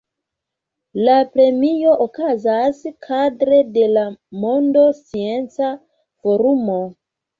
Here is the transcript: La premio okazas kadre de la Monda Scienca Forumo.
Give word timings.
La 1.07 1.17
premio 1.33 1.91
okazas 2.07 2.79
kadre 3.09 3.59
de 3.77 3.85
la 3.95 4.07
Monda 4.47 4.87
Scienca 5.03 5.71
Forumo. 6.23 6.81